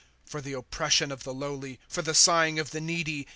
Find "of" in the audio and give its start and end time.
1.11-1.25, 2.57-2.71